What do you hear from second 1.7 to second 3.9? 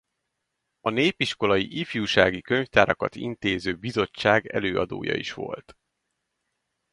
ifjúsági könyvtárakat intéző